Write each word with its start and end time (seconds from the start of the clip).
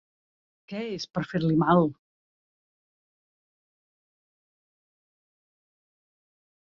Què 0.71 0.79
és 0.93 1.03
per 1.17 1.23
fer-li 1.33 1.57
mal! 1.63 1.83